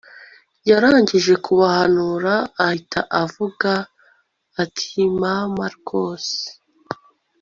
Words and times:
yarangije 0.69 1.33
kubahanura 1.45 2.33
ahita 2.65 2.99
avuga 3.23 3.71
atimama 4.63 5.65
rwose 5.77 6.39